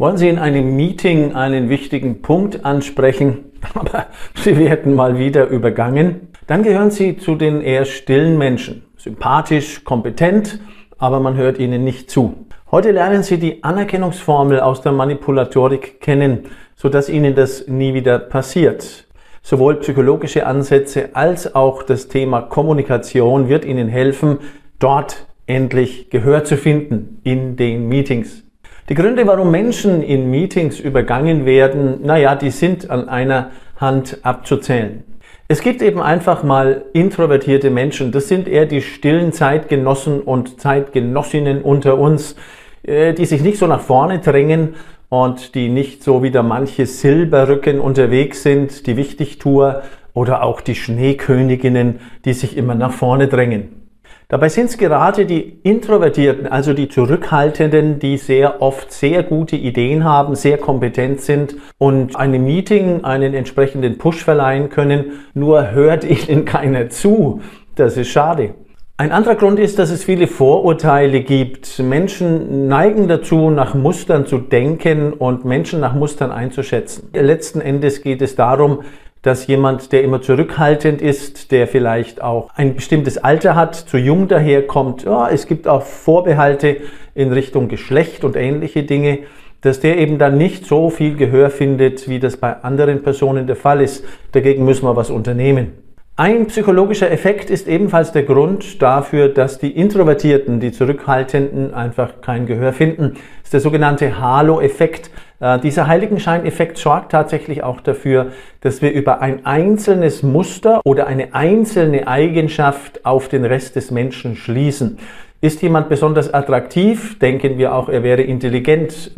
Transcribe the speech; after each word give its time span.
Wollen 0.00 0.16
Sie 0.16 0.28
in 0.28 0.38
einem 0.38 0.76
Meeting 0.76 1.34
einen 1.34 1.68
wichtigen 1.68 2.22
Punkt 2.22 2.64
ansprechen, 2.64 3.46
aber 3.74 4.06
Sie 4.36 4.56
werden 4.56 4.94
mal 4.94 5.18
wieder 5.18 5.48
übergangen? 5.48 6.28
Dann 6.46 6.62
gehören 6.62 6.92
Sie 6.92 7.16
zu 7.16 7.34
den 7.34 7.60
eher 7.60 7.84
stillen 7.84 8.38
Menschen. 8.38 8.84
Sympathisch, 8.96 9.82
kompetent, 9.82 10.60
aber 10.98 11.18
man 11.18 11.36
hört 11.36 11.58
Ihnen 11.58 11.82
nicht 11.82 12.12
zu. 12.12 12.46
Heute 12.70 12.92
lernen 12.92 13.24
Sie 13.24 13.38
die 13.38 13.64
Anerkennungsformel 13.64 14.60
aus 14.60 14.82
der 14.82 14.92
Manipulatorik 14.92 16.00
kennen, 16.00 16.44
sodass 16.76 17.08
Ihnen 17.08 17.34
das 17.34 17.66
nie 17.66 17.92
wieder 17.92 18.20
passiert. 18.20 19.08
Sowohl 19.42 19.80
psychologische 19.80 20.46
Ansätze 20.46 21.16
als 21.16 21.56
auch 21.56 21.82
das 21.82 22.06
Thema 22.06 22.42
Kommunikation 22.42 23.48
wird 23.48 23.64
Ihnen 23.64 23.88
helfen, 23.88 24.38
dort 24.78 25.26
endlich 25.46 26.08
Gehör 26.08 26.44
zu 26.44 26.56
finden 26.56 27.20
in 27.24 27.56
den 27.56 27.88
Meetings. 27.88 28.47
Die 28.88 28.94
Gründe, 28.94 29.26
warum 29.26 29.50
Menschen 29.50 30.02
in 30.02 30.30
Meetings 30.30 30.80
übergangen 30.80 31.44
werden, 31.44 32.00
naja, 32.04 32.34
die 32.34 32.50
sind 32.50 32.88
an 32.88 33.10
einer 33.10 33.50
Hand 33.76 34.20
abzuzählen. 34.22 35.04
Es 35.46 35.60
gibt 35.60 35.82
eben 35.82 36.00
einfach 36.00 36.42
mal 36.42 36.86
introvertierte 36.94 37.68
Menschen. 37.68 38.12
Das 38.12 38.28
sind 38.28 38.48
eher 38.48 38.64
die 38.64 38.80
stillen 38.80 39.34
Zeitgenossen 39.34 40.22
und 40.22 40.58
Zeitgenossinnen 40.58 41.60
unter 41.60 41.98
uns, 41.98 42.34
äh, 42.82 43.12
die 43.12 43.26
sich 43.26 43.42
nicht 43.42 43.58
so 43.58 43.66
nach 43.66 43.82
vorne 43.82 44.20
drängen 44.20 44.74
und 45.10 45.54
die 45.54 45.68
nicht 45.68 46.02
so 46.02 46.22
wie 46.22 46.30
der 46.30 46.42
manche 46.42 46.86
Silberrücken 46.86 47.80
unterwegs 47.80 48.42
sind, 48.42 48.86
die 48.86 48.96
Wichtigtour 48.96 49.82
oder 50.14 50.42
auch 50.42 50.62
die 50.62 50.74
Schneeköniginnen, 50.74 52.00
die 52.24 52.32
sich 52.32 52.56
immer 52.56 52.74
nach 52.74 52.92
vorne 52.92 53.28
drängen. 53.28 53.87
Dabei 54.30 54.50
sind 54.50 54.66
es 54.66 54.76
gerade 54.76 55.24
die 55.24 55.58
Introvertierten, 55.62 56.46
also 56.46 56.74
die 56.74 56.90
Zurückhaltenden, 56.90 57.98
die 57.98 58.18
sehr 58.18 58.60
oft 58.60 58.92
sehr 58.92 59.22
gute 59.22 59.56
Ideen 59.56 60.04
haben, 60.04 60.34
sehr 60.34 60.58
kompetent 60.58 61.22
sind 61.22 61.56
und 61.78 62.14
einem 62.14 62.44
Meeting 62.44 63.04
einen 63.04 63.32
entsprechenden 63.32 63.96
Push 63.96 64.22
verleihen 64.22 64.68
können, 64.68 65.12
nur 65.32 65.70
hört 65.70 66.04
ihnen 66.28 66.44
keiner 66.44 66.90
zu. 66.90 67.40
Das 67.74 67.96
ist 67.96 68.08
schade. 68.08 68.54
Ein 68.98 69.12
anderer 69.12 69.36
Grund 69.36 69.58
ist, 69.58 69.78
dass 69.78 69.90
es 69.90 70.04
viele 70.04 70.26
Vorurteile 70.26 71.22
gibt. 71.22 71.78
Menschen 71.78 72.68
neigen 72.68 73.08
dazu, 73.08 73.48
nach 73.48 73.72
Mustern 73.72 74.26
zu 74.26 74.36
denken 74.36 75.14
und 75.14 75.46
Menschen 75.46 75.80
nach 75.80 75.94
Mustern 75.94 76.32
einzuschätzen. 76.32 77.08
Letzten 77.14 77.62
Endes 77.62 78.02
geht 78.02 78.20
es 78.20 78.36
darum, 78.36 78.80
dass 79.22 79.46
jemand, 79.46 79.92
der 79.92 80.02
immer 80.02 80.22
zurückhaltend 80.22 81.02
ist, 81.02 81.50
der 81.50 81.66
vielleicht 81.66 82.22
auch 82.22 82.50
ein 82.54 82.74
bestimmtes 82.74 83.18
Alter 83.18 83.54
hat, 83.54 83.74
zu 83.74 83.98
jung 83.98 84.28
daherkommt, 84.28 85.04
ja, 85.04 85.28
es 85.28 85.46
gibt 85.46 85.66
auch 85.66 85.82
Vorbehalte 85.82 86.78
in 87.14 87.32
Richtung 87.32 87.68
Geschlecht 87.68 88.24
und 88.24 88.36
ähnliche 88.36 88.84
Dinge, 88.84 89.20
dass 89.60 89.80
der 89.80 89.98
eben 89.98 90.18
dann 90.18 90.38
nicht 90.38 90.66
so 90.66 90.88
viel 90.88 91.16
Gehör 91.16 91.50
findet, 91.50 92.08
wie 92.08 92.20
das 92.20 92.36
bei 92.36 92.62
anderen 92.62 93.02
Personen 93.02 93.46
der 93.46 93.56
Fall 93.56 93.80
ist. 93.80 94.04
Dagegen 94.32 94.64
müssen 94.64 94.84
wir 94.84 94.94
was 94.94 95.10
unternehmen. 95.10 95.72
Ein 96.20 96.46
psychologischer 96.46 97.12
Effekt 97.12 97.48
ist 97.48 97.68
ebenfalls 97.68 98.10
der 98.10 98.24
Grund 98.24 98.82
dafür, 98.82 99.28
dass 99.28 99.60
die 99.60 99.70
Introvertierten, 99.70 100.58
die 100.58 100.72
Zurückhaltenden 100.72 101.74
einfach 101.74 102.20
kein 102.22 102.46
Gehör 102.46 102.72
finden. 102.72 103.12
Das 103.12 103.44
ist 103.44 103.52
der 103.52 103.60
sogenannte 103.60 104.20
Halo-Effekt. 104.20 105.10
Äh, 105.40 105.58
dieser 105.60 105.86
Heiligenscheineffekt 105.86 106.78
sorgt 106.78 107.12
tatsächlich 107.12 107.62
auch 107.62 107.80
dafür, 107.80 108.32
dass 108.60 108.82
wir 108.82 108.92
über 108.92 109.20
ein 109.20 109.46
einzelnes 109.46 110.22
Muster 110.22 110.80
oder 110.84 111.06
eine 111.06 111.34
einzelne 111.34 112.08
Eigenschaft 112.08 113.04
auf 113.04 113.28
den 113.28 113.44
Rest 113.44 113.76
des 113.76 113.90
Menschen 113.90 114.36
schließen. 114.36 114.98
Ist 115.40 115.62
jemand 115.62 115.88
besonders 115.88 116.34
attraktiv, 116.34 117.16
denken 117.20 117.58
wir 117.58 117.72
auch, 117.72 117.88
er 117.88 118.02
wäre 118.02 118.22
intelligent, 118.22 119.12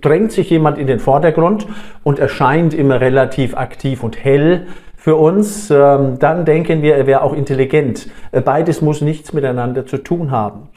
drängt 0.00 0.32
sich 0.32 0.48
jemand 0.48 0.78
in 0.78 0.86
den 0.86 1.00
Vordergrund 1.00 1.66
und 2.02 2.18
erscheint 2.18 2.72
immer 2.72 3.02
relativ 3.02 3.54
aktiv 3.54 4.02
und 4.02 4.24
hell, 4.24 4.66
für 5.00 5.16
uns, 5.16 5.70
ähm, 5.70 6.18
dann 6.18 6.44
denken 6.44 6.82
wir, 6.82 6.94
er 6.94 7.06
wäre 7.06 7.22
auch 7.22 7.32
intelligent. 7.32 8.06
Äh, 8.32 8.42
beides 8.42 8.82
muss 8.82 9.00
nichts 9.00 9.32
miteinander 9.32 9.86
zu 9.86 9.96
tun 9.96 10.30
haben. 10.30 10.68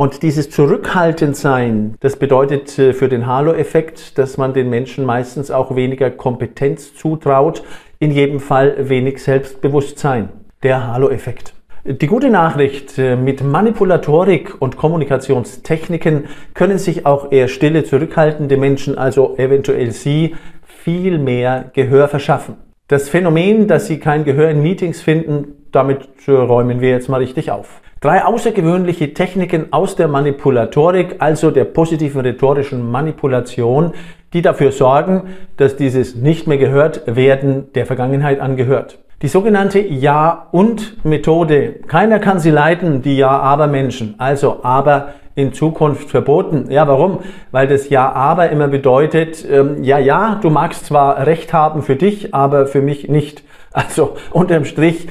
Und 0.00 0.22
dieses 0.22 0.48
Zurückhaltendsein, 0.48 1.94
das 2.00 2.16
bedeutet 2.16 2.78
äh, 2.78 2.94
für 2.94 3.10
den 3.10 3.26
Halo-Effekt, 3.26 4.16
dass 4.16 4.38
man 4.38 4.54
den 4.54 4.70
Menschen 4.70 5.04
meistens 5.04 5.50
auch 5.50 5.76
weniger 5.76 6.10
Kompetenz 6.10 6.94
zutraut, 6.94 7.62
in 7.98 8.10
jedem 8.10 8.40
Fall 8.40 8.88
wenig 8.88 9.22
Selbstbewusstsein. 9.22 10.30
Der 10.62 10.90
Halo-Effekt. 10.90 11.52
Die 11.84 12.06
gute 12.06 12.30
Nachricht, 12.30 12.96
äh, 12.96 13.14
mit 13.14 13.44
Manipulatorik 13.44 14.56
und 14.58 14.78
Kommunikationstechniken 14.78 16.28
können 16.54 16.78
sich 16.78 17.04
auch 17.04 17.30
eher 17.30 17.48
stille, 17.48 17.84
zurückhaltende 17.84 18.56
Menschen, 18.56 18.96
also 18.96 19.36
eventuell 19.36 19.90
Sie, 19.90 20.34
viel 20.64 21.18
mehr 21.18 21.72
Gehör 21.74 22.08
verschaffen. 22.08 22.56
Das 22.88 23.10
Phänomen, 23.10 23.68
dass 23.68 23.86
Sie 23.86 23.98
kein 23.98 24.24
Gehör 24.24 24.48
in 24.48 24.62
Meetings 24.62 25.02
finden, 25.02 25.66
damit 25.72 26.08
räumen 26.26 26.80
wir 26.80 26.88
jetzt 26.88 27.10
mal 27.10 27.18
richtig 27.18 27.50
auf. 27.50 27.82
Drei 28.02 28.24
außergewöhnliche 28.24 29.12
Techniken 29.12 29.74
aus 29.74 29.94
der 29.94 30.08
Manipulatorik, 30.08 31.16
also 31.18 31.50
der 31.50 31.66
positiven 31.66 32.22
rhetorischen 32.22 32.90
Manipulation, 32.90 33.92
die 34.32 34.40
dafür 34.40 34.72
sorgen, 34.72 35.24
dass 35.58 35.76
dieses 35.76 36.14
nicht 36.14 36.46
mehr 36.46 36.56
gehört 36.56 37.02
werden 37.04 37.70
der 37.74 37.84
Vergangenheit 37.84 38.40
angehört. 38.40 39.00
Die 39.20 39.28
sogenannte 39.28 39.80
Ja-und-Methode. 39.80 41.74
Keiner 41.88 42.20
kann 42.20 42.40
sie 42.40 42.50
leiten, 42.50 43.02
die 43.02 43.18
Ja-Aber-Menschen. 43.18 44.14
Also 44.16 44.60
aber 44.62 45.08
in 45.34 45.52
Zukunft 45.52 46.08
verboten. 46.08 46.70
Ja, 46.70 46.88
warum? 46.88 47.18
Weil 47.50 47.68
das 47.68 47.90
Ja, 47.90 48.10
aber 48.12 48.48
immer 48.48 48.68
bedeutet, 48.68 49.44
ähm, 49.46 49.84
ja, 49.84 49.98
ja, 49.98 50.38
du 50.40 50.48
magst 50.48 50.86
zwar 50.86 51.26
Recht 51.26 51.52
haben 51.52 51.82
für 51.82 51.96
dich, 51.96 52.34
aber 52.34 52.66
für 52.66 52.80
mich 52.80 53.10
nicht. 53.10 53.42
Also 53.72 54.16
unterm 54.30 54.64
Strich 54.64 55.06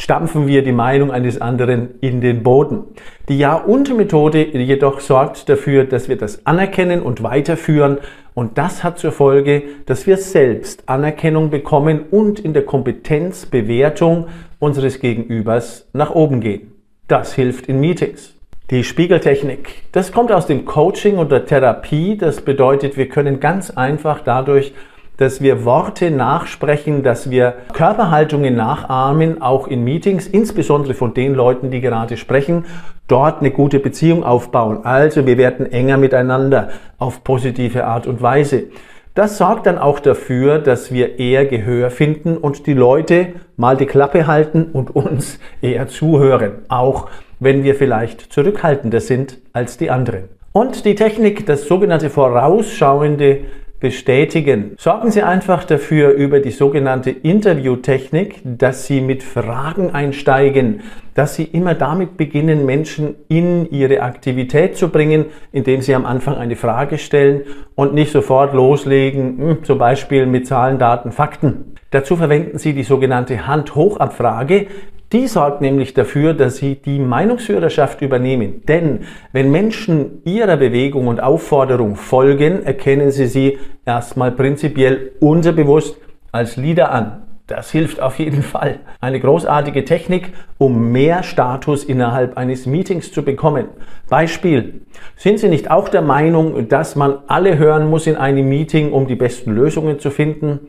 stampfen 0.00 0.46
wir 0.46 0.64
die 0.64 0.72
Meinung 0.72 1.10
eines 1.10 1.42
anderen 1.42 1.90
in 2.00 2.22
den 2.22 2.42
Boden. 2.42 2.84
Die 3.28 3.38
Ja-und-Methode 3.38 4.56
jedoch 4.56 5.00
sorgt 5.00 5.50
dafür, 5.50 5.84
dass 5.84 6.08
wir 6.08 6.16
das 6.16 6.46
anerkennen 6.46 7.02
und 7.02 7.22
weiterführen 7.22 7.98
und 8.32 8.56
das 8.56 8.82
hat 8.82 8.98
zur 8.98 9.12
Folge, 9.12 9.62
dass 9.84 10.06
wir 10.06 10.16
selbst 10.16 10.88
Anerkennung 10.88 11.50
bekommen 11.50 12.06
und 12.10 12.40
in 12.40 12.54
der 12.54 12.64
Kompetenzbewertung 12.64 14.28
unseres 14.58 15.00
Gegenübers 15.00 15.86
nach 15.92 16.14
oben 16.14 16.40
gehen. 16.40 16.72
Das 17.06 17.34
hilft 17.34 17.66
in 17.66 17.78
Meetings. 17.78 18.34
Die 18.70 18.84
Spiegeltechnik, 18.84 19.82
das 19.92 20.12
kommt 20.12 20.32
aus 20.32 20.46
dem 20.46 20.64
Coaching 20.64 21.18
und 21.18 21.30
der 21.30 21.44
Therapie. 21.44 22.16
Das 22.16 22.40
bedeutet, 22.40 22.96
wir 22.96 23.08
können 23.08 23.38
ganz 23.38 23.68
einfach 23.68 24.20
dadurch, 24.24 24.72
dass 25.20 25.42
wir 25.42 25.66
Worte 25.66 26.10
nachsprechen, 26.10 27.02
dass 27.02 27.28
wir 27.30 27.52
Körperhaltungen 27.74 28.56
nachahmen, 28.56 29.42
auch 29.42 29.68
in 29.68 29.84
Meetings, 29.84 30.26
insbesondere 30.26 30.94
von 30.94 31.12
den 31.12 31.34
Leuten, 31.34 31.70
die 31.70 31.82
gerade 31.82 32.16
sprechen, 32.16 32.64
dort 33.06 33.40
eine 33.40 33.50
gute 33.50 33.80
Beziehung 33.80 34.24
aufbauen. 34.24 34.86
Also 34.86 35.26
wir 35.26 35.36
werden 35.36 35.70
enger 35.70 35.98
miteinander 35.98 36.70
auf 36.96 37.22
positive 37.22 37.84
Art 37.84 38.06
und 38.06 38.22
Weise. 38.22 38.68
Das 39.14 39.36
sorgt 39.36 39.66
dann 39.66 39.76
auch 39.76 40.00
dafür, 40.00 40.58
dass 40.58 40.90
wir 40.90 41.18
eher 41.18 41.44
Gehör 41.44 41.90
finden 41.90 42.38
und 42.38 42.66
die 42.66 42.72
Leute 42.72 43.34
mal 43.58 43.76
die 43.76 43.84
Klappe 43.84 44.26
halten 44.26 44.70
und 44.72 44.90
uns 44.96 45.38
eher 45.60 45.86
zuhören. 45.86 46.52
Auch 46.68 47.10
wenn 47.40 47.62
wir 47.62 47.74
vielleicht 47.74 48.32
zurückhaltender 48.32 49.00
sind 49.00 49.36
als 49.52 49.76
die 49.76 49.90
anderen. 49.90 50.30
Und 50.52 50.84
die 50.84 50.96
Technik, 50.96 51.44
das 51.44 51.68
sogenannte 51.68 52.08
vorausschauende 52.08 53.40
bestätigen. 53.80 54.76
Sorgen 54.78 55.10
Sie 55.10 55.22
einfach 55.22 55.64
dafür 55.64 56.10
über 56.10 56.40
die 56.40 56.50
sogenannte 56.50 57.10
Interviewtechnik, 57.10 58.42
dass 58.44 58.86
Sie 58.86 59.00
mit 59.00 59.22
Fragen 59.22 59.90
einsteigen, 59.90 60.82
dass 61.14 61.34
Sie 61.34 61.44
immer 61.44 61.74
damit 61.74 62.16
beginnen, 62.16 62.66
Menschen 62.66 63.16
in 63.28 63.68
ihre 63.70 64.02
Aktivität 64.02 64.76
zu 64.76 64.90
bringen, 64.90 65.26
indem 65.50 65.80
Sie 65.80 65.94
am 65.94 66.06
Anfang 66.06 66.36
eine 66.36 66.56
Frage 66.56 66.98
stellen 66.98 67.42
und 67.74 67.94
nicht 67.94 68.12
sofort 68.12 68.52
loslegen, 68.52 69.38
hm, 69.38 69.64
zum 69.64 69.78
Beispiel 69.78 70.26
mit 70.26 70.46
Zahlen, 70.46 70.78
Daten, 70.78 71.10
Fakten. 71.10 71.74
Dazu 71.90 72.16
verwenden 72.16 72.58
Sie 72.58 72.72
die 72.74 72.84
sogenannte 72.84 73.46
Hand-Hoch-Abfrage. 73.46 74.66
Die 75.12 75.26
sorgt 75.26 75.60
nämlich 75.60 75.92
dafür, 75.92 76.34
dass 76.34 76.58
sie 76.58 76.76
die 76.76 77.00
Meinungsführerschaft 77.00 78.00
übernehmen. 78.00 78.62
Denn 78.66 79.00
wenn 79.32 79.50
Menschen 79.50 80.22
ihrer 80.24 80.56
Bewegung 80.56 81.08
und 81.08 81.20
Aufforderung 81.20 81.96
folgen, 81.96 82.62
erkennen 82.64 83.10
sie 83.10 83.26
sie 83.26 83.58
erstmal 83.84 84.30
prinzipiell 84.30 85.10
unterbewusst 85.18 85.96
als 86.30 86.56
Leader 86.56 86.92
an. 86.92 87.22
Das 87.48 87.72
hilft 87.72 88.00
auf 88.00 88.20
jeden 88.20 88.44
Fall. 88.44 88.78
Eine 89.00 89.18
großartige 89.18 89.84
Technik, 89.84 90.32
um 90.58 90.92
mehr 90.92 91.24
Status 91.24 91.82
innerhalb 91.82 92.36
eines 92.36 92.66
Meetings 92.66 93.10
zu 93.10 93.24
bekommen. 93.24 93.66
Beispiel. 94.08 94.82
Sind 95.16 95.40
Sie 95.40 95.48
nicht 95.48 95.68
auch 95.68 95.88
der 95.88 96.02
Meinung, 96.02 96.68
dass 96.68 96.94
man 96.94 97.18
alle 97.26 97.58
hören 97.58 97.90
muss 97.90 98.06
in 98.06 98.14
einem 98.14 98.48
Meeting, 98.48 98.92
um 98.92 99.08
die 99.08 99.16
besten 99.16 99.50
Lösungen 99.52 99.98
zu 99.98 100.12
finden? 100.12 100.60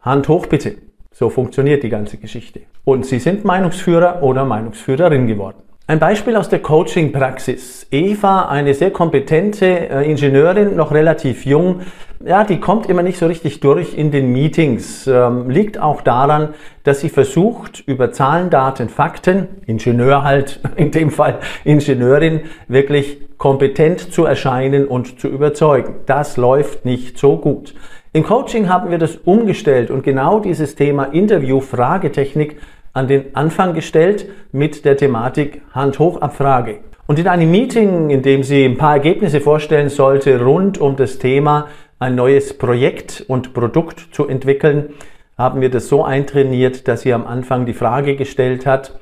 Hand 0.00 0.28
hoch 0.28 0.46
bitte. 0.46 0.76
So 1.12 1.28
funktioniert 1.28 1.82
die 1.82 1.88
ganze 1.88 2.16
Geschichte. 2.18 2.60
Und 2.84 3.04
Sie 3.04 3.18
sind 3.18 3.44
Meinungsführer 3.44 4.22
oder 4.22 4.44
Meinungsführerin 4.44 5.26
geworden. 5.26 5.62
Ein 5.86 5.98
Beispiel 5.98 6.36
aus 6.36 6.48
der 6.48 6.60
Coaching-Praxis. 6.60 7.88
Eva, 7.90 8.48
eine 8.48 8.74
sehr 8.74 8.92
kompetente 8.92 9.66
äh, 9.66 10.08
Ingenieurin, 10.08 10.76
noch 10.76 10.92
relativ 10.92 11.44
jung, 11.44 11.80
ja, 12.24 12.44
die 12.44 12.60
kommt 12.60 12.86
immer 12.86 13.02
nicht 13.02 13.18
so 13.18 13.26
richtig 13.26 13.60
durch 13.60 13.94
in 13.94 14.10
den 14.10 14.30
Meetings. 14.30 15.06
Ähm, 15.06 15.48
liegt 15.48 15.78
auch 15.78 16.02
daran, 16.02 16.50
dass 16.84 17.00
sie 17.00 17.08
versucht, 17.08 17.82
über 17.86 18.12
Zahlen, 18.12 18.50
Daten, 18.50 18.90
Fakten, 18.90 19.48
Ingenieur 19.66 20.22
halt, 20.22 20.60
in 20.76 20.90
dem 20.90 21.10
Fall 21.10 21.38
Ingenieurin, 21.64 22.42
wirklich 22.68 23.18
kompetent 23.38 24.12
zu 24.12 24.26
erscheinen 24.26 24.86
und 24.86 25.18
zu 25.18 25.28
überzeugen. 25.28 25.94
Das 26.04 26.36
läuft 26.36 26.84
nicht 26.84 27.18
so 27.18 27.38
gut. 27.38 27.74
Im 28.12 28.24
Coaching 28.24 28.68
haben 28.68 28.90
wir 28.90 28.98
das 28.98 29.16
umgestellt 29.16 29.90
und 29.90 30.02
genau 30.02 30.40
dieses 30.40 30.74
Thema 30.74 31.04
Interview-Fragetechnik 31.04 32.56
an 32.92 33.08
den 33.08 33.34
Anfang 33.34 33.72
gestellt 33.72 34.26
mit 34.52 34.84
der 34.84 34.96
Thematik 34.96 35.62
Hand-Hoch-Abfrage. 35.72 36.80
Und 37.06 37.18
in 37.18 37.28
einem 37.28 37.50
Meeting, 37.50 38.10
in 38.10 38.22
dem 38.22 38.42
sie 38.42 38.64
ein 38.64 38.76
paar 38.76 38.94
Ergebnisse 38.94 39.40
vorstellen 39.40 39.88
sollte 39.88 40.44
rund 40.44 40.78
um 40.78 40.96
das 40.96 41.18
Thema 41.18 41.68
ein 42.00 42.16
neues 42.16 42.58
Projekt 42.58 43.24
und 43.28 43.54
Produkt 43.54 44.08
zu 44.12 44.26
entwickeln, 44.26 44.94
haben 45.38 45.60
wir 45.60 45.70
das 45.70 45.88
so 45.88 46.04
eintrainiert, 46.04 46.88
dass 46.88 47.02
sie 47.02 47.12
am 47.12 47.26
Anfang 47.26 47.66
die 47.66 47.74
Frage 47.74 48.16
gestellt 48.16 48.66
hat, 48.66 48.98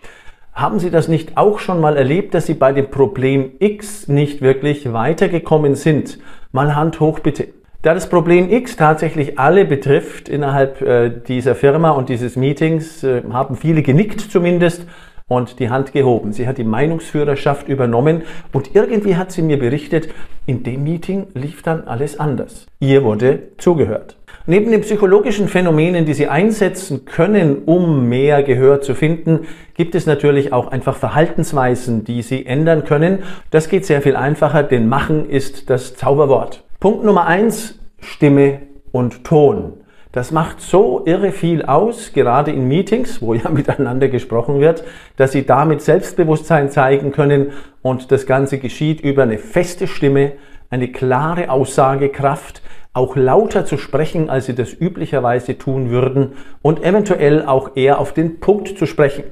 haben 0.53 0.81
Sie 0.81 0.91
das 0.91 1.07
nicht 1.07 1.37
auch 1.37 1.61
schon 1.61 1.81
mal 1.81 1.97
erlebt, 1.97 2.35
dass 2.35 2.47
Sie 2.47 2.55
bei 2.55 2.73
dem 2.73 2.91
Problem 2.91 3.53
X 3.61 4.09
nicht 4.09 4.43
wirklich 4.43 4.93
weitergekommen 4.93 5.77
sind? 5.77 6.19
Mal 6.51 6.75
Hand 6.75 6.99
hoch 6.99 7.21
bitte. 7.21 7.47
Da 7.83 7.95
das 7.95 8.09
Problem 8.09 8.51
X 8.51 8.75
tatsächlich 8.75 9.39
alle 9.39 9.65
betrifft 9.65 10.29
innerhalb 10.29 10.83
äh, 10.83 11.11
dieser 11.11 11.55
Firma 11.55 11.91
und 11.91 12.09
dieses 12.09 12.35
Meetings, 12.35 13.05
äh, 13.05 13.23
haben 13.31 13.55
viele 13.55 13.83
genickt 13.83 14.21
zumindest 14.21 14.85
und 15.29 15.61
die 15.61 15.71
Hand 15.71 15.93
gehoben. 15.93 16.33
Sie 16.33 16.49
hat 16.49 16.59
die 16.59 16.65
Meinungsführerschaft 16.65 17.69
übernommen 17.69 18.23
und 18.53 18.75
irgendwie 18.75 19.17
hat 19.17 19.31
sie 19.31 19.43
mir 19.43 19.59
berichtet, 19.59 20.09
in 20.47 20.63
dem 20.63 20.83
Meeting 20.83 21.27
lief 21.35 21.63
dann 21.63 21.87
alles 21.87 22.19
anders. 22.19 22.67
Ihr 22.81 23.05
wurde 23.05 23.51
zugehört. 23.59 24.17
Neben 24.47 24.71
den 24.71 24.81
psychologischen 24.81 25.47
Phänomenen, 25.47 26.07
die 26.07 26.15
Sie 26.15 26.27
einsetzen 26.27 27.05
können, 27.05 27.65
um 27.67 28.09
mehr 28.09 28.43
Gehör 28.43 28.81
zu 28.81 28.95
finden, 28.95 29.41
gibt 29.75 29.95
es 29.95 30.07
natürlich 30.07 30.55
auch 30.55 30.69
einfach 30.69 30.97
Verhaltensweisen, 30.97 32.05
die 32.05 32.23
Sie 32.23 32.47
ändern 32.47 32.85
können. 32.85 33.19
Das 33.51 33.69
geht 33.69 33.85
sehr 33.85 34.01
viel 34.01 34.17
einfacher, 34.17 34.63
denn 34.63 34.89
Machen 34.89 35.29
ist 35.29 35.69
das 35.69 35.97
Zauberwort. 35.97 36.65
Punkt 36.81 37.05
Nummer 37.05 37.27
eins, 37.27 37.79
Stimme 38.01 38.61
und 38.91 39.25
Ton. 39.25 39.75
Das 40.13 40.33
macht 40.33 40.63
so 40.63 41.03
irre 41.05 41.33
viel 41.33 41.63
aus, 41.63 42.13
gerade 42.15 42.51
in 42.51 42.67
Meetings, 42.67 43.21
wo 43.21 43.35
ja 43.35 43.49
miteinander 43.51 44.09
gesprochen 44.09 44.61
wird, 44.61 44.85
dass 45.17 45.33
Sie 45.33 45.45
damit 45.45 45.83
Selbstbewusstsein 45.83 46.71
zeigen 46.71 47.13
können 47.13 47.53
und 47.83 48.11
das 48.11 48.27
Ganze 48.27 48.59
geschieht 48.59 49.01
über 49.03 49.25
eine 49.25 49.39
feste 49.39 49.87
Stimme, 49.87 50.33
eine 50.71 50.89
klare 50.89 51.51
Aussagekraft, 51.51 52.63
auch 52.95 53.17
lauter 53.17 53.65
zu 53.65 53.77
sprechen, 53.77 54.31
als 54.31 54.47
Sie 54.47 54.55
das 54.55 54.73
üblicherweise 54.73 55.59
tun 55.59 55.91
würden 55.91 56.33
und 56.63 56.83
eventuell 56.83 57.45
auch 57.45 57.77
eher 57.77 57.99
auf 57.99 58.13
den 58.13 58.41
Punkt 58.41 58.79
zu 58.79 58.87
sprechen. 58.87 59.25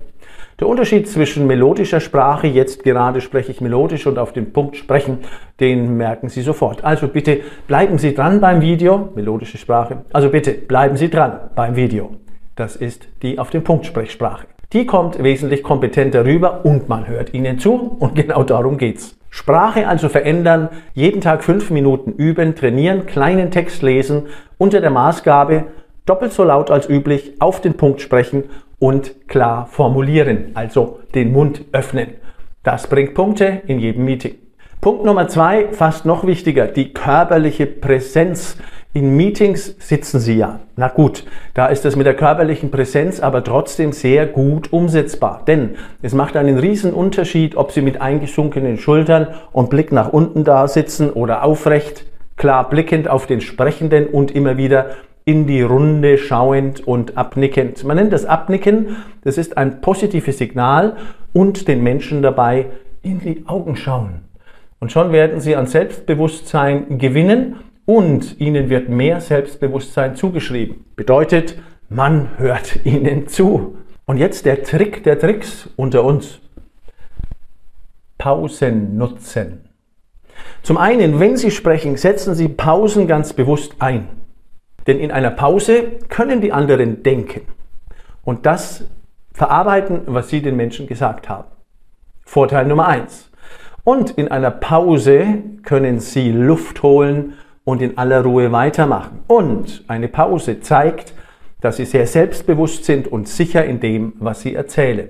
Der 0.58 0.68
Unterschied 0.68 1.06
zwischen 1.06 1.46
melodischer 1.46 2.00
Sprache, 2.00 2.46
jetzt 2.46 2.82
gerade 2.82 3.20
spreche 3.20 3.52
ich 3.52 3.60
melodisch 3.60 4.06
und 4.06 4.18
auf 4.18 4.32
den 4.32 4.54
Punkt 4.54 4.78
sprechen, 4.78 5.18
den 5.60 5.98
merken 5.98 6.30
Sie 6.30 6.40
sofort. 6.40 6.82
Also 6.82 7.08
bitte 7.08 7.40
bleiben 7.66 7.98
Sie 7.98 8.14
dran 8.14 8.40
beim 8.40 8.62
Video, 8.62 9.10
melodische 9.14 9.58
Sprache. 9.58 10.04
Also 10.14 10.30
bitte 10.30 10.52
bleiben 10.52 10.96
Sie 10.96 11.10
dran 11.10 11.50
beim 11.54 11.76
Video. 11.76 12.16
Das 12.54 12.74
ist 12.74 13.06
die 13.20 13.38
auf 13.38 13.50
den 13.50 13.64
Punkt 13.64 13.84
Sprechsprache. 13.84 14.46
Die 14.72 14.86
kommt 14.86 15.22
wesentlich 15.22 15.62
kompetenter 15.62 16.24
rüber 16.24 16.64
und 16.64 16.88
man 16.88 17.06
hört 17.06 17.34
Ihnen 17.34 17.58
zu 17.58 17.94
und 17.98 18.14
genau 18.14 18.42
darum 18.42 18.78
geht's. 18.78 19.14
Sprache 19.28 19.86
also 19.86 20.08
verändern, 20.08 20.70
jeden 20.94 21.20
Tag 21.20 21.44
fünf 21.44 21.68
Minuten 21.68 22.12
üben, 22.12 22.54
trainieren, 22.54 23.04
kleinen 23.04 23.50
Text 23.50 23.82
lesen, 23.82 24.22
unter 24.56 24.80
der 24.80 24.88
Maßgabe 24.88 25.64
doppelt 26.06 26.32
so 26.32 26.44
laut 26.44 26.70
als 26.70 26.88
üblich, 26.88 27.34
auf 27.40 27.60
den 27.60 27.74
Punkt 27.74 28.00
sprechen 28.00 28.44
und 28.78 29.28
klar 29.28 29.66
formulieren, 29.66 30.52
also 30.54 31.00
den 31.14 31.32
Mund 31.32 31.62
öffnen. 31.72 32.14
Das 32.62 32.86
bringt 32.88 33.14
Punkte 33.14 33.62
in 33.66 33.78
jedem 33.78 34.04
Meeting. 34.04 34.34
Punkt 34.80 35.04
Nummer 35.04 35.28
zwei, 35.28 35.68
fast 35.72 36.04
noch 36.04 36.26
wichtiger, 36.26 36.66
die 36.66 36.92
körperliche 36.92 37.66
Präsenz. 37.66 38.58
In 38.92 39.16
Meetings 39.16 39.76
sitzen 39.78 40.20
Sie 40.20 40.38
ja. 40.38 40.60
Na 40.76 40.88
gut, 40.88 41.24
da 41.54 41.66
ist 41.66 41.84
das 41.84 41.96
mit 41.96 42.06
der 42.06 42.14
körperlichen 42.14 42.70
Präsenz 42.70 43.20
aber 43.20 43.44
trotzdem 43.44 43.92
sehr 43.92 44.26
gut 44.26 44.72
umsetzbar. 44.72 45.42
Denn 45.46 45.76
es 46.02 46.14
macht 46.14 46.36
einen 46.36 46.58
riesen 46.58 46.94
Unterschied, 46.94 47.56
ob 47.56 47.72
Sie 47.72 47.82
mit 47.82 48.00
eingesunkenen 48.00 48.78
Schultern 48.78 49.28
und 49.52 49.70
Blick 49.70 49.92
nach 49.92 50.12
unten 50.12 50.44
da 50.44 50.66
sitzen 50.66 51.10
oder 51.10 51.42
aufrecht, 51.44 52.06
klar 52.36 52.70
blickend 52.70 53.08
auf 53.08 53.26
den 53.26 53.40
Sprechenden 53.40 54.06
und 54.06 54.30
immer 54.30 54.56
wieder 54.56 54.90
in 55.26 55.48
die 55.48 55.60
Runde 55.60 56.18
schauend 56.18 56.86
und 56.86 57.18
abnickend. 57.18 57.82
Man 57.82 57.96
nennt 57.96 58.12
das 58.12 58.24
Abnicken, 58.24 58.96
das 59.22 59.38
ist 59.38 59.58
ein 59.58 59.80
positives 59.80 60.38
Signal 60.38 60.96
und 61.32 61.66
den 61.66 61.82
Menschen 61.82 62.22
dabei 62.22 62.66
in 63.02 63.18
die 63.18 63.42
Augen 63.46 63.76
schauen. 63.76 64.20
Und 64.78 64.92
schon 64.92 65.10
werden 65.10 65.40
sie 65.40 65.56
an 65.56 65.66
Selbstbewusstsein 65.66 66.98
gewinnen 66.98 67.56
und 67.86 68.40
ihnen 68.40 68.70
wird 68.70 68.88
mehr 68.88 69.20
Selbstbewusstsein 69.20 70.14
zugeschrieben. 70.14 70.84
Bedeutet, 70.94 71.58
man 71.88 72.38
hört 72.38 72.84
ihnen 72.84 73.26
zu. 73.26 73.78
Und 74.04 74.18
jetzt 74.18 74.46
der 74.46 74.62
Trick 74.62 75.02
der 75.02 75.18
Tricks 75.18 75.68
unter 75.74 76.04
uns. 76.04 76.38
Pausen 78.16 78.96
nutzen. 78.96 79.64
Zum 80.62 80.76
einen, 80.76 81.18
wenn 81.18 81.36
Sie 81.36 81.50
sprechen, 81.50 81.96
setzen 81.96 82.36
Sie 82.36 82.48
Pausen 82.48 83.08
ganz 83.08 83.32
bewusst 83.32 83.74
ein. 83.80 84.08
Denn 84.86 84.98
in 84.98 85.10
einer 85.10 85.30
Pause 85.30 85.84
können 86.08 86.40
die 86.40 86.52
anderen 86.52 87.02
denken 87.02 87.42
und 88.24 88.46
das 88.46 88.84
verarbeiten, 89.32 90.02
was 90.06 90.28
sie 90.28 90.42
den 90.42 90.56
Menschen 90.56 90.86
gesagt 90.86 91.28
haben. 91.28 91.48
Vorteil 92.24 92.66
Nummer 92.66 92.86
eins. 92.86 93.30
Und 93.84 94.10
in 94.12 94.28
einer 94.28 94.50
Pause 94.50 95.42
können 95.62 96.00
sie 96.00 96.32
Luft 96.32 96.82
holen 96.82 97.34
und 97.64 97.82
in 97.82 97.98
aller 97.98 98.22
Ruhe 98.22 98.50
weitermachen. 98.50 99.20
Und 99.26 99.84
eine 99.88 100.08
Pause 100.08 100.60
zeigt, 100.60 101.14
dass 101.60 101.76
sie 101.76 101.84
sehr 101.84 102.06
selbstbewusst 102.06 102.84
sind 102.84 103.08
und 103.08 103.28
sicher 103.28 103.64
in 103.64 103.80
dem, 103.80 104.14
was 104.18 104.40
sie 104.40 104.54
erzählen. 104.54 105.08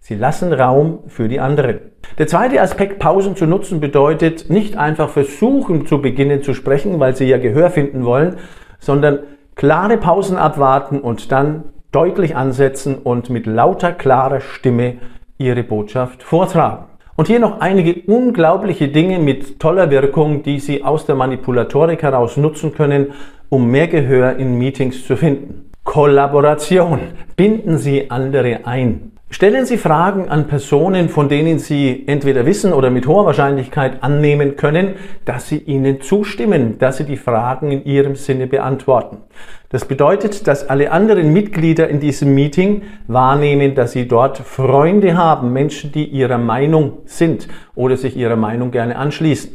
Sie 0.00 0.14
lassen 0.14 0.52
Raum 0.52 1.00
für 1.06 1.28
die 1.28 1.40
anderen. 1.40 1.80
Der 2.18 2.26
zweite 2.26 2.60
Aspekt, 2.60 2.98
Pausen 2.98 3.36
zu 3.36 3.46
nutzen, 3.46 3.80
bedeutet 3.80 4.50
nicht 4.50 4.76
einfach 4.76 5.08
versuchen 5.08 5.86
zu 5.86 6.02
beginnen 6.02 6.42
zu 6.42 6.52
sprechen, 6.52 7.00
weil 7.00 7.16
sie 7.16 7.24
ja 7.24 7.38
Gehör 7.38 7.70
finden 7.70 8.04
wollen, 8.04 8.36
sondern 8.84 9.20
klare 9.54 9.96
Pausen 9.96 10.36
abwarten 10.36 11.00
und 11.00 11.32
dann 11.32 11.64
deutlich 11.92 12.36
ansetzen 12.36 12.96
und 12.96 13.30
mit 13.30 13.46
lauter, 13.46 13.92
klarer 13.92 14.40
Stimme 14.40 14.96
ihre 15.38 15.62
Botschaft 15.62 16.22
vortragen. 16.22 16.86
Und 17.16 17.28
hier 17.28 17.38
noch 17.38 17.60
einige 17.60 18.02
unglaubliche 18.10 18.88
Dinge 18.88 19.20
mit 19.20 19.60
toller 19.60 19.90
Wirkung, 19.90 20.42
die 20.42 20.58
Sie 20.58 20.82
aus 20.82 21.06
der 21.06 21.14
Manipulatorik 21.14 22.02
heraus 22.02 22.36
nutzen 22.36 22.74
können, 22.74 23.12
um 23.48 23.70
mehr 23.70 23.86
Gehör 23.86 24.36
in 24.36 24.58
Meetings 24.58 25.06
zu 25.06 25.16
finden. 25.16 25.70
Kollaboration. 25.84 26.98
Binden 27.36 27.78
Sie 27.78 28.10
andere 28.10 28.60
ein. 28.64 29.13
Stellen 29.34 29.66
Sie 29.66 29.78
Fragen 29.78 30.28
an 30.28 30.46
Personen, 30.46 31.08
von 31.08 31.28
denen 31.28 31.58
Sie 31.58 32.04
entweder 32.06 32.46
wissen 32.46 32.72
oder 32.72 32.88
mit 32.88 33.08
hoher 33.08 33.26
Wahrscheinlichkeit 33.26 34.00
annehmen 34.00 34.54
können, 34.54 34.94
dass 35.24 35.48
sie 35.48 35.58
Ihnen 35.58 36.00
zustimmen, 36.02 36.78
dass 36.78 36.98
Sie 36.98 37.04
die 37.04 37.16
Fragen 37.16 37.72
in 37.72 37.84
Ihrem 37.84 38.14
Sinne 38.14 38.46
beantworten. 38.46 39.22
Das 39.70 39.86
bedeutet, 39.86 40.46
dass 40.46 40.70
alle 40.70 40.92
anderen 40.92 41.32
Mitglieder 41.32 41.88
in 41.88 41.98
diesem 41.98 42.32
Meeting 42.32 42.82
wahrnehmen, 43.08 43.74
dass 43.74 43.90
Sie 43.90 44.06
dort 44.06 44.38
Freunde 44.38 45.16
haben, 45.16 45.52
Menschen, 45.52 45.90
die 45.90 46.04
Ihrer 46.04 46.38
Meinung 46.38 46.98
sind 47.06 47.48
oder 47.74 47.96
sich 47.96 48.16
Ihrer 48.16 48.36
Meinung 48.36 48.70
gerne 48.70 48.94
anschließen. 48.94 49.50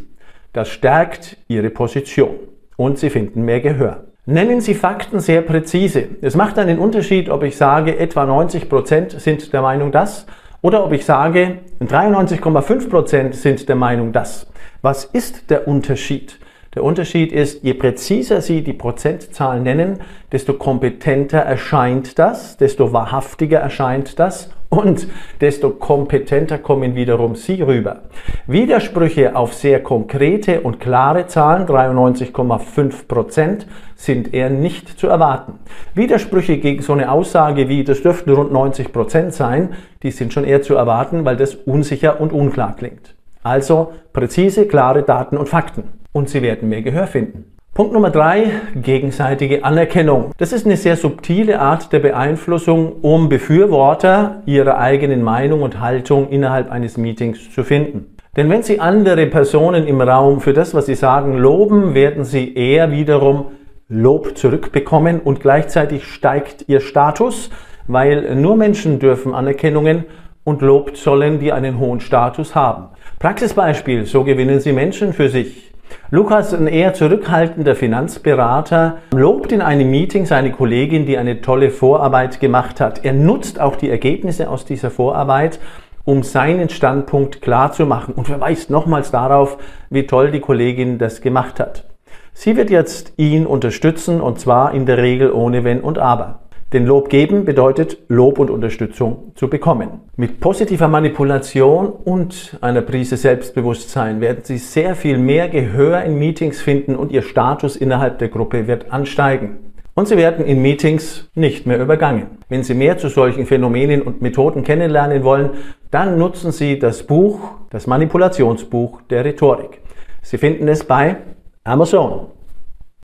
Das 0.52 0.68
stärkt 0.68 1.38
Ihre 1.48 1.70
Position 1.70 2.36
und 2.76 3.00
Sie 3.00 3.10
finden 3.10 3.44
mehr 3.44 3.62
Gehör. 3.62 4.09
Nennen 4.32 4.62
Sie 4.62 4.76
Fakten 4.76 5.22
sehr 5.22 5.42
präzise. 5.42 6.08
Es 6.22 6.36
macht 6.36 6.60
einen 6.60 6.78
Unterschied, 6.78 7.32
ob 7.32 7.42
ich 7.42 7.58
sage, 7.58 7.98
etwa 7.98 8.28
90 8.28 8.70
Prozent 8.70 9.20
sind 9.20 9.52
der 9.54 9.64
Meinung 9.64 9.92
das 9.92 10.28
oder 10.62 10.86
ob 10.86 10.92
ich 10.92 11.04
sage, 11.04 11.58
93,5 11.82 12.90
Prozent 12.92 13.34
sind 13.34 13.68
der 13.68 13.76
Meinung 13.76 14.12
das. 14.12 14.46
Was 14.84 15.04
ist 15.04 15.50
der 15.50 15.68
Unterschied? 15.68 16.38
Der 16.76 16.84
Unterschied 16.84 17.32
ist, 17.32 17.64
je 17.64 17.74
präziser 17.74 18.42
Sie 18.42 18.62
die 18.62 18.74
Prozentzahl 18.74 19.62
nennen, 19.62 19.98
desto 20.32 20.54
kompetenter 20.54 21.40
erscheint 21.40 22.20
das, 22.20 22.56
desto 22.56 22.94
wahrhaftiger 22.94 23.58
erscheint 23.58 24.20
das 24.20 24.52
Und 24.70 25.08
desto 25.42 25.72
kompetenter 25.72 26.60
kommen 26.60 26.94
wiederum 26.94 27.36
Sie 27.36 27.64
rüber. 27.64 28.04
Widersprüche 28.46 29.36
auf 29.36 29.56
sehr 29.56 29.82
konkrete 29.82 30.62
und 30.62 30.80
klare 30.80 31.26
Zahlen, 31.26 31.66
93,5 31.66 33.08
Prozent, 33.08 33.68
sind 33.96 34.32
eher 34.32 34.52
nicht 34.52 35.00
zu 35.00 35.08
erwarten. 35.08 35.54
Widersprüche 35.96 36.58
gegen 36.58 36.84
so 36.84 36.94
eine 36.94 37.12
Aussage 37.12 37.68
wie, 37.68 37.84
das 37.84 38.04
dürften 38.04 38.30
rund 38.30 38.52
90 38.52 38.94
Prozent 38.94 39.34
sein, 39.34 39.74
die 40.04 40.12
sind 40.12 40.34
schon 40.34 40.44
eher 40.44 40.62
zu 40.62 40.76
erwarten, 40.76 41.26
weil 41.26 41.36
das 41.36 41.56
unsicher 41.56 42.22
und 42.22 42.32
unklar 42.32 42.76
klingt. 42.76 43.16
Also 43.42 43.94
präzise, 44.14 44.68
klare 44.68 45.02
Daten 45.02 45.38
und 45.38 45.50
Fakten. 45.50 45.84
Und 46.12 46.30
Sie 46.30 46.44
werden 46.44 46.70
mehr 46.70 46.84
Gehör 46.84 47.08
finden. 47.08 47.59
Punkt 47.80 47.94
Nummer 47.94 48.10
drei, 48.10 48.52
gegenseitige 48.76 49.64
Anerkennung. 49.64 50.34
Das 50.38 50.52
ist 50.52 50.66
eine 50.66 50.76
sehr 50.76 50.98
subtile 50.98 51.62
Art 51.62 51.94
der 51.94 52.00
Beeinflussung, 52.00 52.92
um 53.02 53.30
Befürworter 53.30 54.42
ihrer 54.46 54.80
eigenen 54.80 55.24
Meinung 55.24 55.62
und 55.62 55.80
Haltung 55.80 56.28
innerhalb 56.28 56.72
eines 56.72 56.98
Meetings 56.98 57.50
zu 57.52 57.64
finden. 57.64 58.18
Denn 58.36 58.50
wenn 58.50 58.64
Sie 58.64 58.82
andere 58.82 59.28
Personen 59.28 59.88
im 59.88 60.02
Raum 60.02 60.42
für 60.42 60.52
das, 60.52 60.74
was 60.74 60.88
sie 60.88 60.96
sagen, 60.96 61.38
loben, 61.38 61.94
werden 61.94 62.26
Sie 62.26 62.54
eher 62.54 62.92
wiederum 62.92 63.46
Lob 63.88 64.38
zurückbekommen 64.38 65.22
und 65.22 65.40
gleichzeitig 65.40 66.04
steigt 66.04 66.66
Ihr 66.68 66.82
Status, 66.82 67.50
weil 67.88 68.36
nur 68.36 68.58
Menschen 68.58 69.00
dürfen 69.00 69.34
Anerkennungen 69.34 70.04
und 70.44 70.62
Lob 70.62 70.98
zollen, 70.98 71.40
die 71.40 71.54
einen 71.54 71.80
hohen 71.80 72.02
Status 72.02 72.56
haben. 72.56 72.90
Praxisbeispiel, 73.20 74.04
so 74.06 74.26
gewinnen 74.26 74.60
Sie 74.60 74.74
Menschen 74.74 75.14
für 75.14 75.30
sich. 75.30 75.69
Lukas, 76.12 76.54
ein 76.54 76.68
eher 76.68 76.94
zurückhaltender 76.94 77.76
Finanzberater, 77.76 78.98
lobt 79.14 79.52
in 79.52 79.62
einem 79.62 79.92
Meeting 79.92 80.26
seine 80.26 80.52
Kollegin, 80.52 81.06
die 81.06 81.18
eine 81.18 81.42
tolle 81.42 81.70
Vorarbeit 81.70 82.40
gemacht 82.40 82.82
hat. 82.82 83.06
Er 83.06 83.14
nutzt 83.14 83.60
auch 83.60 83.76
die 83.76 83.90
Ergebnisse 83.90 84.50
aus 84.50 84.66
dieser 84.66 84.92
Vorarbeit, 84.92 85.60
um 86.06 86.24
seinen 86.24 86.70
Standpunkt 86.70 87.42
klar 87.42 87.72
zu 87.72 87.86
machen 87.86 88.16
und 88.16 88.26
verweist 88.26 88.70
nochmals 88.70 89.12
darauf, 89.12 89.58
wie 89.90 90.08
toll 90.08 90.32
die 90.32 90.40
Kollegin 90.40 90.98
das 90.98 91.22
gemacht 91.22 91.60
hat. 91.60 91.86
Sie 92.34 92.56
wird 92.56 92.70
jetzt 92.70 93.14
ihn 93.18 93.46
unterstützen 93.46 94.22
und 94.22 94.40
zwar 94.40 94.74
in 94.74 94.86
der 94.86 94.98
Regel 94.98 95.32
ohne 95.32 95.64
Wenn 95.64 95.82
und 95.82 96.00
Aber. 96.00 96.40
Denn 96.72 96.86
Lob 96.86 97.10
geben 97.10 97.46
bedeutet 97.46 97.98
Lob 98.10 98.38
und 98.38 98.52
Unterstützung 98.52 99.32
zu 99.34 99.50
bekommen. 99.50 100.02
Mit 100.18 100.40
positiver 100.40 100.88
Manipulation 100.88 101.88
und 101.88 102.60
einer 102.62 102.82
Prise 102.82 103.18
Selbstbewusstsein 103.18 104.22
werden 104.22 104.44
Sie 104.44 104.60
sehr 104.60 104.94
viel 104.94 105.18
mehr 105.18 105.50
Gehör 105.50 106.04
in 106.04 106.20
Meetings 106.20 106.62
finden 106.62 106.96
und 106.96 107.12
Ihr 107.12 107.24
Status 107.24 107.76
innerhalb 107.76 108.20
der 108.20 108.28
Gruppe 108.28 108.68
wird 108.68 108.94
ansteigen. 108.94 109.74
Und 109.96 110.08
Sie 110.08 110.16
werden 110.16 110.46
in 110.46 110.62
Meetings 110.62 111.32
nicht 111.34 111.66
mehr 111.66 111.82
übergangen. 111.82 112.28
Wenn 112.50 112.62
Sie 112.64 112.76
mehr 112.76 113.00
zu 113.00 113.10
solchen 113.10 113.48
Phänomenen 113.48 114.04
und 114.04 114.22
Methoden 114.22 114.64
kennenlernen 114.64 115.24
wollen, 115.24 115.50
dann 115.90 116.20
nutzen 116.20 116.52
Sie 116.52 116.78
das 116.78 117.02
Buch, 117.02 117.40
das 117.72 117.88
Manipulationsbuch 117.88 119.02
der 119.10 119.26
Rhetorik. 119.26 119.82
Sie 120.22 120.38
finden 120.38 120.68
es 120.68 120.84
bei 120.84 121.18
Amazon. 121.64 122.28